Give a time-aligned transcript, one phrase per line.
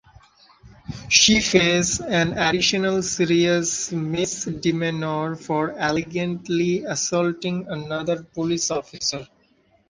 [1.09, 9.27] She face an additional serious misdemeanor for allegedly assaulting another police officer.